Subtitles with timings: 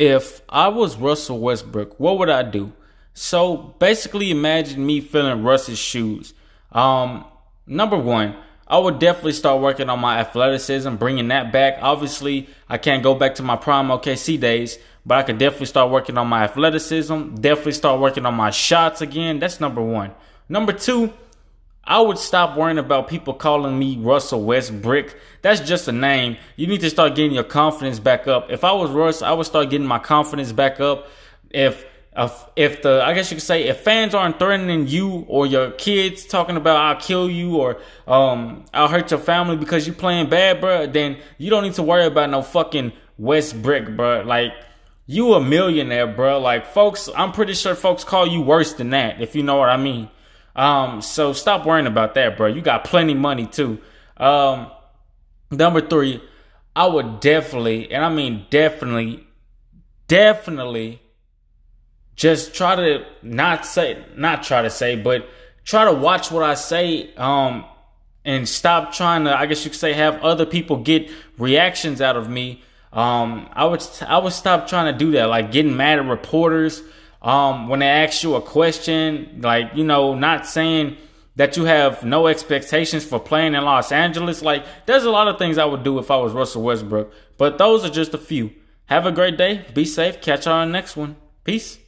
[0.00, 2.72] if I was Russell Westbrook, what would I do?
[3.12, 6.32] So basically, imagine me filling Russ's shoes.
[6.72, 7.26] Um,
[7.66, 8.34] number one,
[8.66, 11.80] I would definitely start working on my athleticism, bringing that back.
[11.82, 15.90] Obviously, I can't go back to my prime OKC days, but I could definitely start
[15.90, 17.34] working on my athleticism.
[17.34, 19.38] Definitely start working on my shots again.
[19.38, 20.12] That's number one.
[20.48, 21.12] Number two,
[21.84, 25.14] I would stop worrying about people calling me Russell Westbrick.
[25.42, 26.36] That's just a name.
[26.56, 28.50] You need to start getting your confidence back up.
[28.50, 31.08] If I was Russ, I would start getting my confidence back up.
[31.50, 31.84] If
[32.16, 35.70] if, if the I guess you could say if fans aren't threatening you or your
[35.72, 40.28] kids talking about I'll kill you or um I'll hurt your family because you playing
[40.28, 44.22] bad, bro, then you don't need to worry about no fucking Westbrick, bro.
[44.22, 44.52] Like
[45.06, 46.40] you a millionaire, bro.
[46.40, 49.68] Like folks, I'm pretty sure folks call you worse than that, if you know what
[49.68, 50.08] I mean.
[50.56, 52.48] Um, so stop worrying about that, bro.
[52.48, 53.78] You got plenty money too.
[54.16, 54.70] Um,
[55.50, 56.22] number three,
[56.74, 59.26] I would definitely, and I mean definitely,
[60.08, 61.00] definitely
[62.16, 65.28] just try to not say, not try to say, but
[65.64, 67.14] try to watch what I say.
[67.14, 67.64] Um,
[68.24, 72.16] and stop trying to, I guess you could say, have other people get reactions out
[72.16, 72.62] of me.
[72.92, 76.82] Um, I would, I would stop trying to do that, like getting mad at reporters
[77.22, 80.96] um, when they ask you a question, like, you know, not saying
[81.36, 84.42] that you have no expectations for playing in Los Angeles.
[84.42, 87.58] Like, there's a lot of things I would do if I was Russell Westbrook, but
[87.58, 88.52] those are just a few.
[88.86, 89.64] Have a great day.
[89.72, 90.20] Be safe.
[90.20, 91.16] Catch you on the next one.
[91.44, 91.79] Peace.